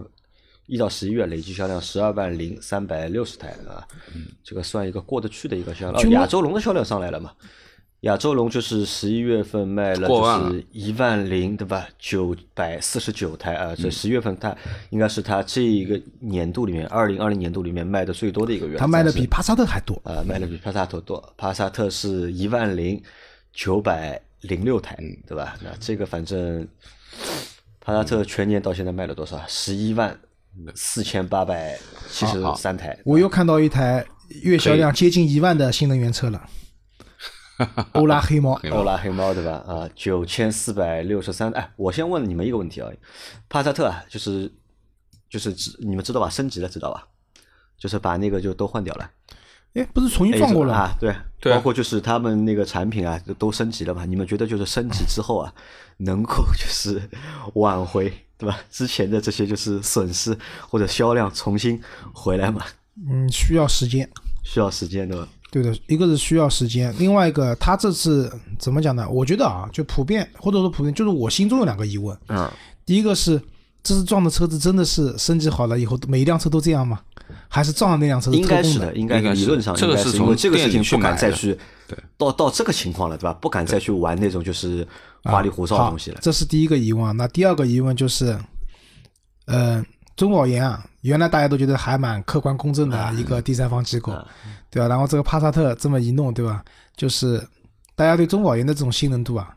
[0.67, 3.87] 一到十一月累计销量十二万零三百六十台啊，
[4.43, 6.03] 这个算一个过得去的一个销量。
[6.03, 7.31] 哦亚洲龙的销量上来了嘛？
[8.01, 11.87] 亚洲龙就是十一月份卖了就是一万零对吧？
[11.97, 14.55] 九百四十九台啊，这十月份它
[14.91, 18.77] 应该是它这一个年度里面，二零二零年度里面卖的最多的一个月。
[18.77, 23.01] 它卖的比帕萨特还多，啊，卖的比帕萨特多，帕萨特是一万零
[23.51, 24.95] 九百零六台，
[25.27, 25.55] 对吧？
[25.63, 26.67] 那这个反正
[27.81, 29.41] 帕萨特全年到现在卖了多少？
[29.47, 30.15] 十一万
[30.75, 31.75] 四千八百
[32.07, 32.95] 七十三台。
[33.05, 34.05] 我又看到一台
[34.43, 36.47] 月销量接近一万的新能源车了，
[37.93, 38.59] 欧拉黑猫。
[38.71, 39.63] 欧拉黑猫对吧？
[39.67, 41.51] 啊，九千四百六十三。
[41.51, 42.89] 哎，我先问你们一个问题啊，
[43.49, 44.51] 帕萨特啊，就是
[45.29, 46.29] 就是知你们知道吧？
[46.29, 47.07] 升级了，知道吧？
[47.77, 49.09] 就是把那个就都换掉了。
[49.73, 54.05] 哎，不是重新撞过了对，对啊包括就是他们那个产品啊，都都升级了嘛。
[54.05, 55.53] 你们觉得就是升级之后啊，
[55.97, 56.99] 能够就是
[57.53, 58.59] 挽回对吧？
[58.71, 60.35] 之前的这些就是损失
[60.67, 61.79] 或者销量重新
[62.13, 62.63] 回来嘛？
[63.07, 64.09] 嗯，需要时间。
[64.43, 65.27] 需要时间对吧？
[65.49, 69.07] 对的，一个是需要时间，另外一个他这次怎么讲呢？
[69.09, 72.17] 我觉得啊，就普遍或者说普遍，就是我心中有两个疑问。
[72.27, 72.49] 嗯，
[72.85, 73.41] 第一个是，
[73.81, 76.99] 这次撞的车子真的是升级好了以后，每一辆车都这样吗？
[77.49, 81.57] 还是撞的那辆车是特供应该是的，应该理论上这个应该是是从因为这个事情不敢再去
[81.87, 83.33] 对到到这个情况了，对吧？
[83.33, 84.87] 不敢再去玩那种就是
[85.23, 86.21] 花里胡哨的东西了好。
[86.21, 87.11] 这是第一个疑问啊。
[87.11, 88.37] 那第二个疑问就是，
[89.45, 89.83] 呃，
[90.15, 94.11] 中保研啊，原来大家都觉得还蛮客观公正的一个第三方机构，
[94.69, 94.89] 对吧？
[94.89, 96.61] 然后这个帕萨特这么一弄，对吧？
[96.97, 97.41] 就是
[97.95, 99.55] 大家对中保研的这种信任度啊，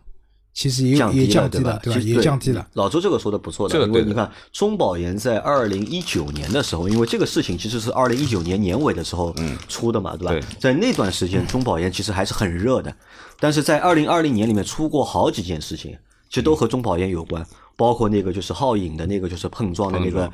[0.55, 1.81] 其实也有降低也降低对吧？
[1.83, 2.01] 对吧？
[2.01, 2.65] 也降低了。。
[2.75, 9.35] 老周这个说的不错的，这个对的因为你看中保研在二零一九年的时候，因为这个事情其实是二零一九年年尾的时候
[9.67, 10.47] 出的嘛，对吧？
[10.61, 12.95] 在那段时间，中保研其实还是很热的，
[13.41, 17.45] 但是在二零二零年里面出过好几件事情，其实都和中保研有关，
[17.77, 20.31] 包括那个就是皓影的那个就是碰撞的那个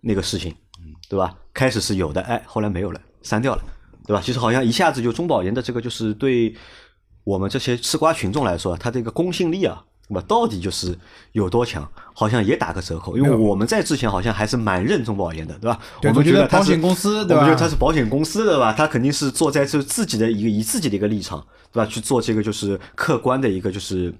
[0.00, 0.54] 那个事情，
[1.08, 1.34] 对吧？
[1.52, 3.62] 开始是有的，哎，后来没有了，删掉了，
[4.06, 4.22] 对吧？
[4.24, 6.54] 其实好像一下子就中保研的这个就是对
[7.24, 10.96] 我们这些吃瓜群众来说，它这个公信力啊，那么到底就是
[11.32, 13.16] 有多强，好像也打个折扣。
[13.16, 15.80] 因为我们在之前好像还是蛮认中保研的，对吧？
[16.00, 18.72] 对我们觉得保险公司对吧们觉得它是保险公司对吧？
[18.72, 21.86] 它肯定是坐在这自己的一个以自己的一个立场，对吧？
[21.86, 24.14] 去做这个就是客观的一个就是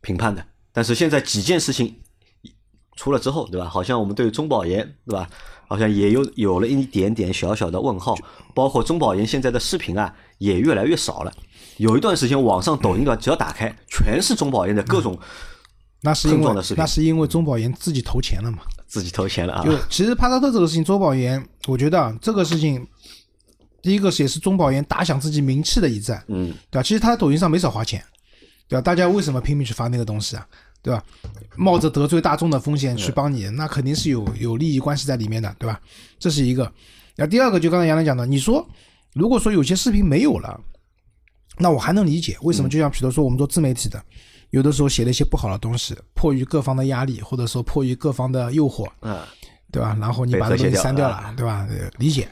[0.00, 0.42] 评判的。
[0.72, 1.94] 但是现在几件事情
[2.96, 3.68] 出了之后，对吧？
[3.68, 5.28] 好像我们对中保研，对吧？
[5.66, 8.14] 好像也有有了一点点小小的问号，
[8.54, 11.32] 包括中保研现在的视频啊，也越来越少了。
[11.78, 15.18] 有一段时间，网上抖音的只要打开，全是中保研的各种
[16.02, 18.58] 那是因为那是因为中保研自己投钱了嘛。
[18.86, 19.64] 自己投钱了啊。
[19.64, 22.86] 就其实帕萨特这个事情，中保研，我觉得啊，这个事情，
[23.82, 26.82] 第一个是也是中保研打响自己名气的一战，嗯，对吧？
[26.82, 28.04] 其实他在抖音上没少花钱，
[28.68, 28.82] 对吧？
[28.82, 30.46] 大家为什么拼命去发那个东西啊？
[30.84, 31.02] 对吧？
[31.56, 35.80] 冒着得罪大众的风险去帮你，那肯定是有有利益关系在里面的，对吧？
[36.18, 36.70] 这是一个。
[37.16, 38.68] 那第二个就刚才杨澜讲的，你说
[39.14, 40.60] 如果说有些视频没有了，
[41.58, 42.68] 那我还能理解为什么？
[42.68, 44.04] 就像比如说我们做自媒体的，
[44.50, 49.26] 有的时候写了一些不好的东西，迫于各方的压力，或者说迫于各方的诱惑，啊，
[49.72, 49.96] 对吧？
[49.98, 51.66] 然后你把这东西删掉了啊，对吧？
[51.70, 52.28] 呃理解，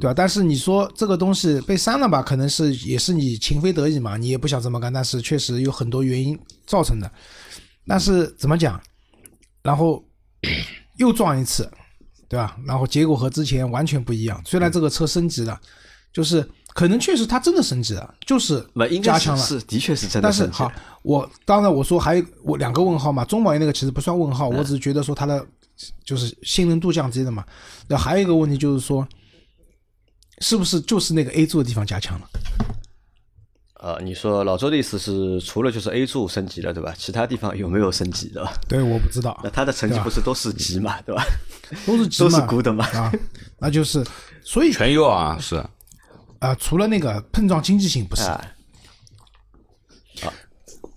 [0.00, 0.14] 对吧？
[0.14, 6.36] 但是你说这个东西被删了吧，可能是也是你情非得已嘛，你也不想这么干，但是确实有很多原因
[6.66, 7.10] 造成的。
[7.88, 8.80] 但是怎么讲？
[9.62, 10.04] 然后
[10.98, 11.68] 又撞一次，
[12.28, 12.56] 对吧？
[12.66, 14.40] 然后结果和之前完全不一样。
[14.44, 15.60] 虽然这个车升级了，
[16.12, 18.64] 就是可能确实它真的升级了，就是
[19.02, 19.42] 加强了。
[19.42, 20.70] 是的确是真的但是好，
[21.02, 25.44] 我当然我说还有我两个问号嘛，中保研那个其实不算问嗯号，我只是觉得说它的
[26.04, 27.44] 就是信任度降低了嘛。
[27.88, 29.06] 那还有一个问题就是说，
[30.40, 32.28] 是不是就是那个 A 柱的地方加强了？
[33.80, 36.92] 呃，你说老周的意思是，除了就是 A 柱升级了，对吧？
[36.98, 38.44] 其他地方有没有升级，的？
[38.68, 41.22] 对，我不知道那，他的成绩不是都是级嘛，对吧？
[41.86, 43.12] 都是级 都是嘛 good 嘛啊，
[43.58, 44.04] 那就是
[44.42, 45.64] 所以全优啊，是
[46.40, 48.44] 啊、除了那个碰撞经济性不是，啊，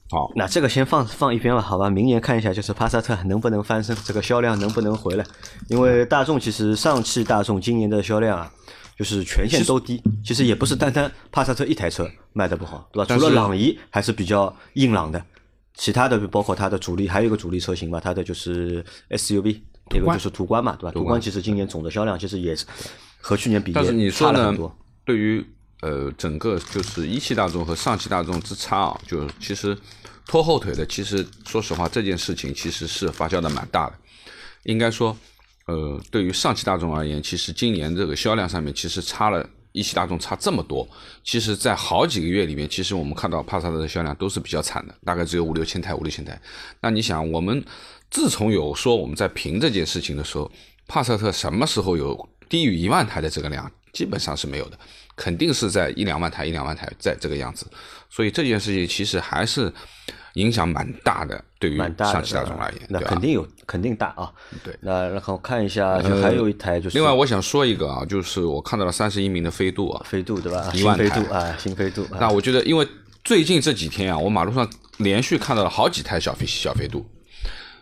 [0.10, 0.32] 好。
[0.36, 1.90] 那这个先放放一边吧，好吧？
[1.90, 5.26] 明年看一下，就是帕萨特能不能翻身，这个销量能不能回来？
[5.70, 8.52] 因为大众其实上汽大众今年的销量啊，
[8.98, 10.02] 就是全线都低。
[10.24, 13.16] 其实也不是单单帕萨特一台车卖的不好，对吧？
[13.16, 15.24] 除了朗逸还是比较硬朗的，
[15.74, 20.92] 其他的包括它的主力，还有一个主力车型吧，它的就是 SUV，那个就是途观嘛，对吧？
[20.92, 22.66] 途观观其实今年总的销量其实也是
[23.20, 24.76] 和去年比但是你也差了很多。？
[25.04, 25.44] 对于
[25.82, 29.76] 呃整个就是一汽大众和上汽大众之差啊，就其实
[30.28, 33.94] 拖后腿的，其实说实话这件事情其实是发酵的蛮大的。
[34.64, 35.18] 应该说，
[35.72, 39.50] 呃，对于上汽大众而言，其实今年这个销量上面其实差了。
[39.74, 40.86] 一汽大众差这么多，
[41.24, 46.38] 其实，在好几个月里面，其实我们看到帕萨特的销量都是比较惨的，大概只有五六千台，五六千台。
[46.82, 47.64] 那你想，我们
[48.10, 50.52] 自从有说我们在评这件事情的时候，
[50.88, 53.72] 帕萨特什么时候有低于一万台的这个量？
[53.94, 54.78] 基本上是没有的，
[55.16, 57.66] 肯定是在一两万台、一两万台在这个样子。
[58.12, 59.72] 所以这件事情其实还是
[60.34, 64.32] 影响蛮大的，对于上汽大众而言，那肯定有，肯定大啊。
[64.64, 70.70] 对，那然后看一下，就还有一台就是另外，我想说一个啊，就是我看到了三十一名的飞度啊，飞度对吧？
[70.74, 72.04] 一万飞台度啊，新飞度。
[72.12, 72.88] 啊那我觉得，因为
[73.24, 77.06] 最近这几天啊，我马路上连续看到了好几台小飞小飞度。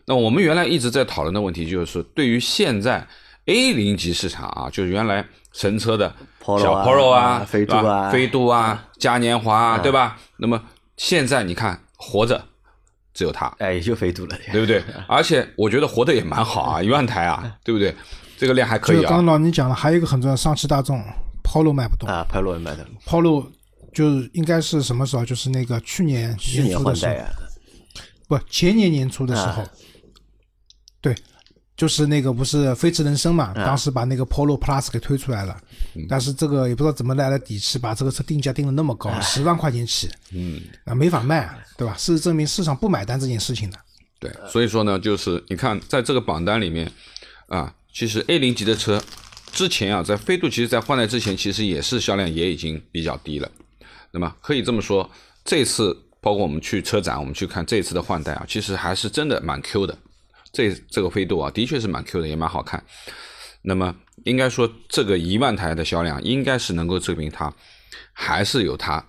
[0.05, 3.07] 那我们原来一直在讨论的问题，就是对于现在
[3.45, 6.13] A 零级市场啊，就是原来神车的
[6.57, 10.17] Polo 小啊 Polo 啊飞度啊飞度啊，嘉年华啊，对吧？
[10.37, 10.61] 那么
[10.97, 12.43] 现在你看，活着
[13.13, 14.37] 只有它，哎，也就飞度了。
[14.51, 14.83] 对不对？
[15.07, 17.95] 而且我觉得活得也蛮好啊， 一万台啊，对不对？
[18.37, 19.25] 这个量还可以啊就刚刚。
[19.25, 21.03] 老倪讲了，还有一个很重要，上汽大众
[21.43, 23.51] Polo 卖不动、啊，，Polo 也卖的，p o l o
[23.93, 25.25] 就是应该是什么时候？
[25.25, 27.29] 就是那个去年去年年初的时候，啊，
[28.27, 29.69] 不，前年年初的时候，啊
[31.01, 31.15] 对，
[31.79, 33.63] 就是那个不是飞驰人生嘛，啊。
[33.65, 35.57] 当时把那个 Polo Plus 给推出来了，
[35.95, 36.05] 嗯。
[36.09, 41.95] 但是这个也不知道怎么来的底气，把这个车定价定的那么高，十万块钱起，嗯，啊，没法卖，对吧？
[41.97, 43.77] 事实证明市场不买单这件事情的，
[44.19, 46.91] 对，所以说呢，就是你看，在这个榜单里面
[47.47, 49.01] 啊，其实 A 零级的车
[49.53, 53.49] 之前啊，在飞度其实在换代之前，其实也是销量也已经比较低了。
[54.11, 55.09] 那么可以这么说，
[55.45, 59.97] 这次包括我们去车展，我们去看这次的换代啊，其实还是真的蛮 Q 的。
[60.51, 62.83] 这这个飞度啊，的确是蛮 Q 的，也蛮好看。
[63.61, 67.53] 那么应该说，这个一万台的销量，应该是能够证明它
[68.13, 69.05] 还是有它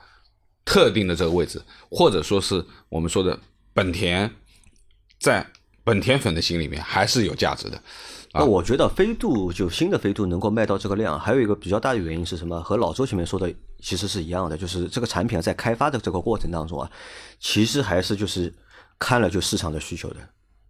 [0.65, 3.39] 特定的这个位置，或者说是我们说的
[3.73, 4.31] 本田，
[5.21, 5.47] 在
[5.85, 7.81] 本田粉的心里面还是有价值的。
[8.33, 12.63] 那我觉得飞度就新的飞度能够卖到这个量，还有一个比较大的原因是什么？
[12.63, 16.89] 和老周前面说的其实是一样的，就是这个产品，在开发的这个过程当中啊，
[17.41, 18.53] 其实还是就是
[19.01, 20.17] 看了就市场的需求的，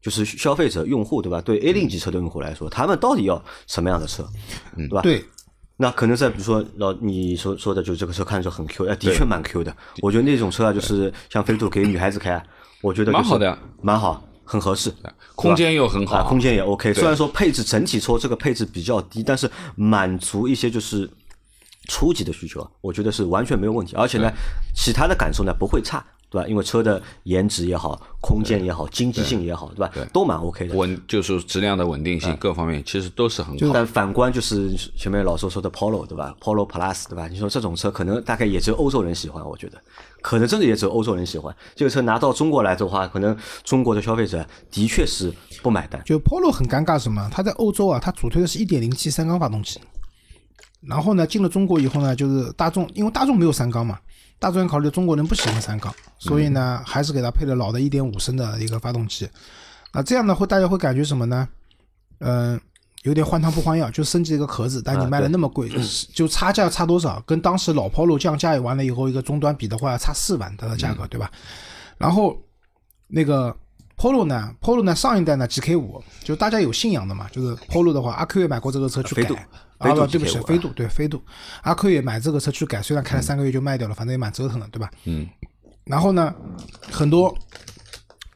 [0.03, 1.41] 就是消费者用户对吧？
[1.41, 4.27] 对 A 零级车的用户来说，他们到底要什么样的车，
[4.77, 5.03] 对吧？
[5.03, 5.25] 对，
[5.77, 9.77] 那可能在比如说老你说说的，就这个车看着很 Q，哎，的确蛮 Q 的。
[10.01, 12.43] 我觉得那种车啊，就是像飞度给女孩子开，
[12.83, 14.93] 我觉得蛮好的，蛮好，很合适。
[15.35, 16.93] 空间又很好，啊，空间也 OK。
[16.95, 21.09] 虽然说配置整体说这个配置比较低，但是满足一些就是
[21.89, 23.95] 初级的需求，我觉得是完全没有问题。
[23.97, 24.31] 而且呢，
[24.75, 26.49] 其他的感受呢不会差，对吧？
[26.49, 29.91] 因为车的颜值也好，空间也好，经济性也好，对吧？
[29.93, 30.77] 对，都蛮 OK 的。
[30.77, 33.71] 稳就是质量的稳定性各方面其实都是很好。
[33.75, 37.27] 但反观就是前面老周说的 Polo，对吧？Polo Plus，对吧？
[37.29, 39.81] 你说这种车可能大概也只有欧洲人喜欢，我觉得。
[40.23, 46.01] 可能真的也只有欧洲人喜欢这个车，拿到中国来的话，可能中国的消费者的确是不买单。
[46.05, 47.27] 就 Polo 很尴尬什么？
[47.33, 49.81] 它在欧洲啊，它主推的是一点零 T 三缸发动机，
[50.83, 53.99] 然后呢，进了中国以后呢，就是大众，因为大众没有三缸嘛，
[54.41, 59.29] 大众考虑中国人不喜欢三缸，所以呢，还是给它配了老的一点五升的一个发动机。
[59.93, 61.49] 那这样呢，会大家会感觉什么呢？
[62.19, 62.61] 嗯。
[63.05, 65.71] 有点换汤不换药，就升级一个壳子，但你卖的那么贵，
[66.13, 67.19] 就差价差多少？
[67.25, 71.31] 跟当时老 Polo 降价完了以后，一个终端比的话，差四万它的价格，对吧？
[71.97, 72.39] 然后
[73.07, 73.57] 那个
[74.01, 81.23] Polo 呢，Polo 呢上一代呢 GK 五，就大家有信仰的嘛，就是 Polo 的话，阿 Q 也买过这个车去改，啊不，对不起，飞度对飞度，
[81.61, 84.91] 阿 Q 也买这个车去改，虽然开了三个月就卖掉了，反正也蛮折腾的，对吧？
[85.05, 85.29] 嗯。
[85.85, 86.35] 然后呢，
[86.91, 87.37] 很多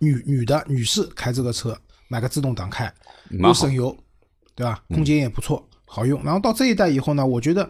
[0.01, 1.75] 女女的女士开这个车，
[2.09, 2.93] 买个自动挡开，
[3.31, 3.97] 又省油。
[4.57, 4.81] 对吧？
[4.91, 6.23] 空间也不错，好用。
[6.23, 7.69] 然后到这一代以后呢，我觉得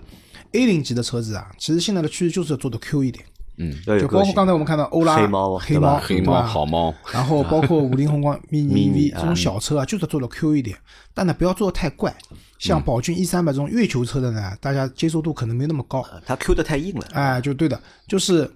[0.53, 3.25] A 零级的车子啊，其实现在的趋势就是要做的 Q 一点。
[3.57, 10.77] 嗯，就包括刚才我们看到欧拉、黑猫、黑猫、黑猫、好猫，然后包括五菱宏光 mini EV 这种小车啊，就是做的 Q 一点，
[11.15, 12.15] 但呢不要做的太怪。
[12.59, 16.05] 像宝骏 E 三百这种月球车的呢，大家接受度可能没那么高。
[16.25, 17.07] 它 Q 的太硬了。
[17.13, 18.51] 哎，就对的，就是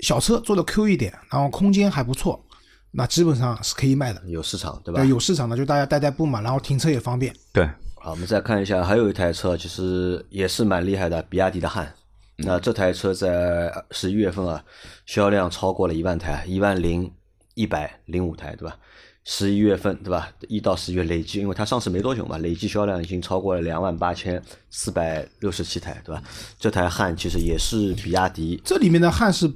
[0.00, 2.42] 小车做的 Q 一点，然后空间还不错。
[2.90, 5.00] 那基本上是可以卖的，有市场，对吧？
[5.00, 7.34] 对，有市场的，就大家代代步嘛，然后停车也方便。
[7.52, 11.92] 对，好，我们再看一下，还有一台车，其实也是蛮厉害的，比亚迪的汉。
[12.38, 14.64] 那这台车在十一月份啊，
[15.06, 17.10] 销量超过了一万台，一万零
[17.54, 18.76] 一百零五台，对吧？
[19.24, 20.30] 十一月份，对吧？
[20.48, 26.22] 一到十月累计，因为它上市没多久嘛，累计销量已经超过了两万八千四百六十七台，对吧？
[26.58, 29.50] 这台汉其实也是比亚迪，这里面的汉是。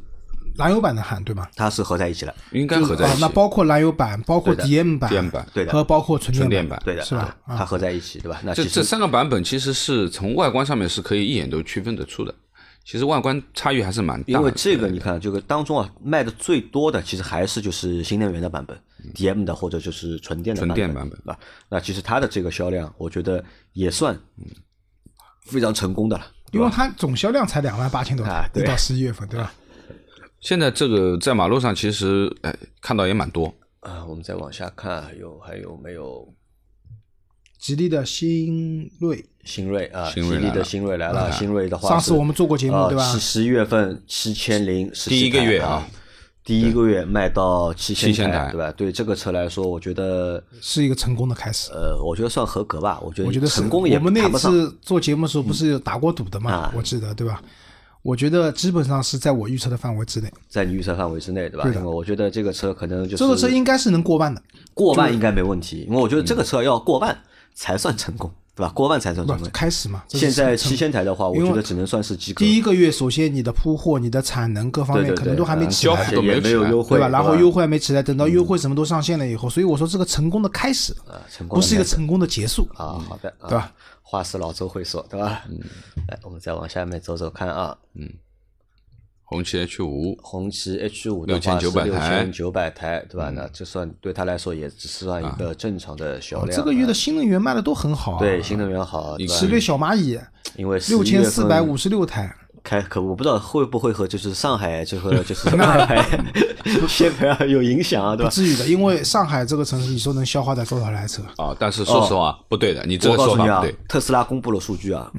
[0.55, 1.51] 燃油版的汉对吧？
[1.57, 3.21] 它是合在一起了，应该合在一起。
[3.23, 7.35] 那包括燃油版，包括 DM 版，DM 版对的，和包括纯电版，对的，是吧？
[7.47, 8.39] 它合在一起，对吧？
[8.45, 12.35] 那这这三个版本其实是从外观上面是可以一眼都区分得出的。
[12.85, 14.27] 其实外观差异还是蛮大。
[14.27, 18.79] 因为这个你看，这个当中啊，卖的最多的其实还是就是新能源的版本
[19.15, 21.39] ，DM 的或者就是纯电的纯电版本，对吧？
[21.69, 24.19] 那其实它的这个销量，我觉得也算
[25.47, 29.53] 非常成功的了，因为它总销量才两万八千多台，一到十一月份，对吧？
[30.41, 36.29] 现在这个在马路上其实哎看到也蛮多啊，我们再往下看，有还有没有？
[37.63, 43.05] 吉利的新锐，新锐啊，吉利的新锐来了，新锐的话，上次我们做过节目对吧？
[43.13, 45.87] 十十一月份七千零第一个月啊，
[46.45, 48.73] 第一个月卖到七千台，对吧？
[48.73, 51.71] 对这个车来说，我觉得是一个成功的开始。
[51.71, 56.73] 呃，我觉得算合格吧，我觉得我觉得成功也我们那次做节目的时候不是打过赌的嘛？
[56.75, 57.41] 我记得对吧？
[58.03, 61.63] 我觉得基本上是在我预测的范围之内，在你预测范围之内，对吧？
[61.63, 61.89] 对的。
[61.89, 64.43] 我觉得这个车可能就是这个车应该是能过万的，
[64.75, 65.85] 过万应该没问题。
[65.87, 67.17] 因为我觉得这个车要过万
[67.55, 68.73] 才算成功，对吧？
[68.75, 69.49] 过万才算成功。
[69.53, 70.03] 开始嘛。
[70.09, 72.39] 现在七千台的话，我觉得只能算是及格。
[72.39, 77.09] 第一个月，首先你的铺货、你的产能各方面可能都还没起来，也没有优惠，对吧？
[77.09, 80.95] 然后优惠还没起来，等到优惠什么都上线了以后，所以我说这个成功的开始，
[81.49, 83.01] 不是一个成功的结束啊。
[83.09, 83.73] 好的，对吧？
[84.03, 85.43] 话是老周会说，对吧？
[85.49, 85.59] 嗯。
[86.09, 87.77] 来，我们再往下面走走看啊。
[87.95, 88.09] 嗯。
[89.33, 91.59] 红旗 H 五，红旗 H 五的话是六
[91.99, 93.31] 千九百台，对吧？
[93.31, 96.57] 那这算对他来说也只是算一个正常的销量。
[96.57, 99.17] 这个月的新能源卖的都很好，对新能源好。
[99.27, 100.19] 奇瑞小蚂蚁，
[100.57, 102.37] 因为六千四百五十六台。
[102.65, 106.01] 开可我不知道会不会和就是上海这个就是 上海
[106.87, 108.29] 限牌有影响啊，对吧？
[108.29, 111.53] 不至于的，因为上海这个城市，你说能消化掉多少台车啊？
[111.59, 113.75] 但是说实话，不对的，你这个说法不对。
[113.89, 115.11] 特斯拉公布了数据啊，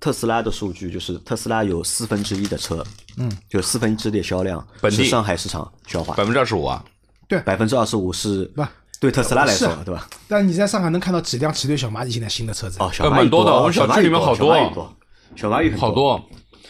[0.00, 2.84] 特斯拉的数据就是特斯拉有四分之一的车，
[3.18, 6.82] 嗯，就四分之一的销量是上海市场消化，百分之二十五啊，
[7.28, 8.64] 对，百分之二十五是不。
[8.98, 10.06] 对特斯拉来说，对吧？
[10.28, 12.76] 但你在上海能看到几辆奇瑞小蚂蚁现在新的车子。
[12.80, 14.94] 哦，小蛮多的，我们小区里面好多，
[15.34, 16.22] 小蚂蚁好多。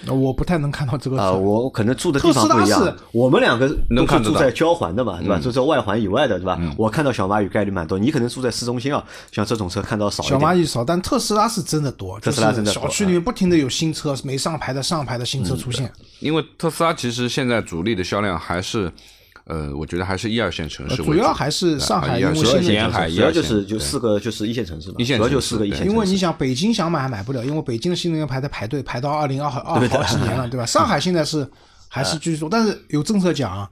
[0.05, 1.39] 那我不太能看到这个啊，车。
[1.39, 2.97] 我可能住的地方不一样特斯拉是。
[3.13, 5.39] 我们两个都能看得到是住在交环的嘛，对吧？
[5.39, 6.59] 嗯就在外环以外的，对吧？
[6.77, 10.39] 我看到小蚂蚁概率蛮多，你可能住在市中心啊，像这种车看到少一小。
[10.39, 15.91] 蚂蚁少，但特斯拉是真的多，特斯拉真的多就是小区里面不停的有新车，没上牌的、上牌的新车出现。
[16.21, 18.91] 因为特斯拉其实现在主力的销量还是，
[19.51, 25.93] 呃，我觉得还是一二线城市为主，主要还是上海，因为现在线沿海主要就是就四个就是一线城市嘛，一线主要就城市对四个一线城市。
[25.93, 30.65] 因为你想，北京想买还买不了，因为北京的新能源排在排队排到二零二好二好几年了，对吧？
[30.71, 31.45] 上海现在是
[31.89, 33.69] 还是继续做，但是有政策讲啊，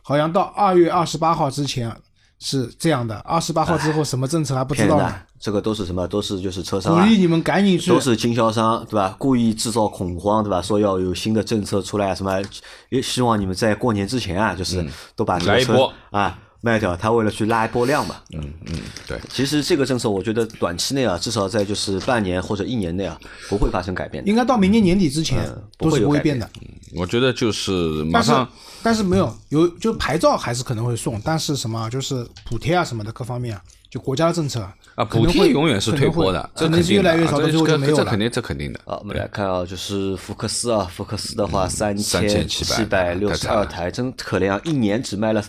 [0.00, 1.94] 好像到二月二十八号之前
[2.38, 6.06] 是这样的，二十八号之后什么政策还不知道呢这个都是什么？
[6.08, 9.14] 都是就是车商啊鼓励你们赶紧去都是经销商，对吧？
[9.18, 10.60] 故意制造恐慌，对吧？
[10.60, 12.42] 说要有新的政策出来，什么
[12.88, 14.84] 也希望你们在过年之前啊，就是
[15.14, 16.96] 都把这个车来一波啊卖掉。
[16.96, 18.16] 他为了去拉一波量嘛。
[18.34, 18.74] 嗯嗯，
[19.06, 23.16] 对，其实这个政策，我觉得短期内啊，至少在就是半年或者一年内啊，
[23.48, 24.34] 不会发生改变的应。
[24.34, 25.38] 该到明年年底之前
[25.78, 26.77] 不都会有改变是不会变的。
[26.94, 27.72] 我觉得就是
[28.04, 28.48] 马但是上
[28.82, 34.60] 但是没有有就牌照还是可能会送，但是什么就是补贴啊什么的各方面啊，就国家的政策
[34.94, 38.18] 啊，补贴永远是退坡的，这肯定的越来越少，啊这到最后就没有了这肯。
[38.18, 38.80] 定这肯定的。
[38.84, 44.60] 好，我们来看啊，就是福克斯啊，福克斯的话三千七3700百六十二台，真可怜啊！
[44.64, 45.44] 一年只卖了，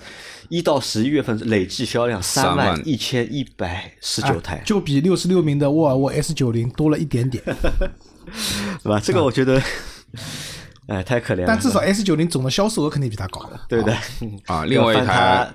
[0.49, 7.43] 一到十一月份累计销量三3万一千一百十九台，就比六十六名的沃尔沃 S 九零多了一点点，
[8.83, 8.99] 对吧？
[8.99, 9.61] 这个我觉得，
[10.89, 11.45] 哎，太可怜了。
[11.47, 13.59] 但至少 S 九零总的销售额肯定比它高的。
[13.67, 13.95] 对不对
[14.47, 15.47] 啊 另外一台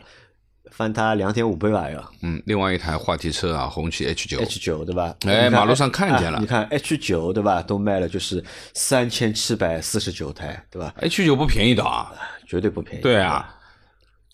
[0.70, 5.14] 翻它两点五倍吧，要嗯，另外一台话题车啊，红旗 H 九 H 九对吧？
[5.26, 7.62] 哎马路上看见了啊你看 H 九对吧？
[7.62, 8.42] 都卖了就是
[8.74, 12.12] 三千七百四十九台，对吧？H 九不便宜的啊。
[12.46, 13.02] 绝对不便宜。
[13.02, 13.54] 对啊，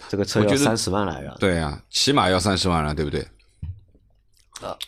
[0.09, 1.37] 这个车我觉得要三十万来着。
[1.39, 3.27] 对啊，起码要三十万了，对不对？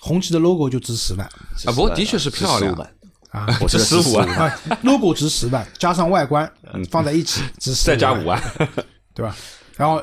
[0.01, 2.95] 红旗的 logo 就值十万啊，不过的确是漂亮15万
[3.33, 6.51] 啊， 我是十五万啊，logo 值十万，加上外观
[6.91, 8.41] 放在一起值十，再加五，万，
[9.15, 9.35] 对吧？
[9.77, 10.03] 然后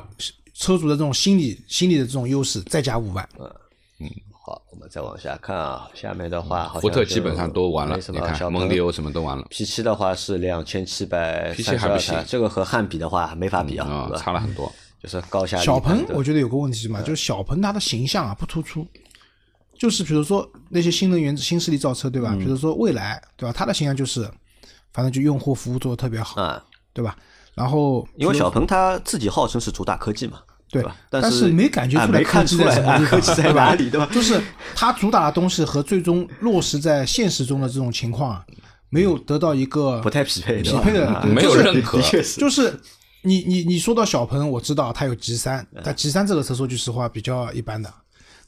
[0.54, 3.48] 车主的这种心理心理的这种优势再加五万，嗯
[4.44, 8.02] 好，我们再往下看啊，下面的话，好像福特基本上都完了没。
[8.02, 14.72] 什你看小蒙迪欧什么都完了，P 七的话是两千七百 P7 三十二还不行台，这个和汉比的话没法比啊，差了很多。
[15.02, 18.86] 就是高下小鹏我觉得有个问题嘛，就是小鹏它的形象啊不突出，
[19.80, 22.36] 就是比如说那些新能源新势力造车对吧？
[22.38, 23.54] 比如说蔚来对吧？
[23.58, 24.30] 它的形象就是
[24.94, 26.62] 反正就用户服务做的特别好，啊，
[26.94, 27.16] 对吧？
[27.56, 30.96] 然后因为小鹏它自己号称是主打科技嘛，对吧？
[31.10, 34.08] 但是没感觉出来啊没看科技出来在什么地方，啊科技在哪里，对吧？
[34.14, 34.42] 就是
[34.76, 38.46] 它主打的东西和最终落实在现实中的这种情况啊，
[38.90, 42.78] 没有得到一个不太匹配，的匹配的没有就是认可的确是，就是
[43.24, 47.94] 你你你说到小鹏，我知道它有 G 三，但 G 三这个车说句实话比较一般的，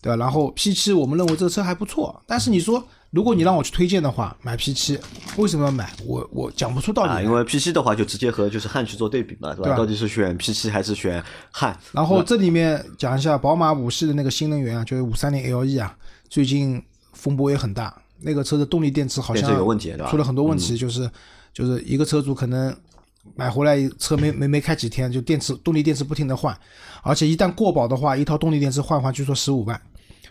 [0.01, 0.15] 对吧？
[0.15, 4.97] 然后 P 七我们认为这个车还不错，但是你说如果你让我去推荐的话，买 P 七
[5.37, 5.91] 为什么要买？
[6.05, 9.63] 我我讲不出道理啊，因为 P 7的话就直接和就是汉去做对比嘛，对吧？
[9.63, 11.77] 对吧到底是选 P 7还是选汉？
[11.91, 15.95] 然后这里面讲一下宝马五系的那个新能源啊，就是五三零 LE 啊，
[16.29, 16.81] 最近
[17.13, 17.95] 风波也很大。
[18.23, 21.09] 那个车的动力电池好像有问题对吧嗯出了很多问题，就是
[21.51, 22.71] 就是一个车主可能
[23.35, 26.55] 买回来车没没没开几天，就电池动力电池不停的换，
[27.01, 29.81] 而且一旦过保的话，一套动力电池换换据说十五万，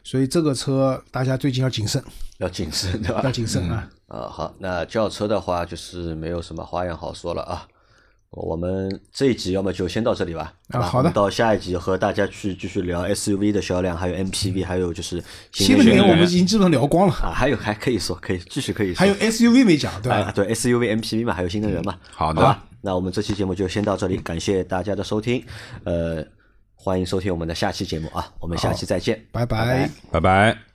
[0.02, 2.02] 所以这个车大家最近要谨慎，
[2.38, 3.20] 要谨慎，对吧？
[3.24, 3.88] 要谨慎啊。
[4.08, 7.66] 啊，好，那轿车的话就是没有什么花样好说了啊。
[8.32, 10.54] 我们这一集要么就先到这里吧。
[10.68, 19.00] 啊好的到下一集和大家去继续聊 SUV 的销量，还有 MPV，还有就是新能源我们已经基本上聊光了，啊，还有还可以说，可以继续可以说。
[19.00, 20.16] 还有 SUV 没讲，对吧？
[20.18, 21.98] 啊，对 SUV、MPV 嘛，还有新能源嘛。
[22.12, 25.44] 好的吧，那我们这期节目就先到这里，感谢大家的收听，
[25.82, 26.24] 呃，
[26.82, 29.58] 欢迎收听我们的下期节目啊，我们下期再见，拜拜。
[29.58, 29.90] 拜拜。
[30.12, 30.69] 拜拜。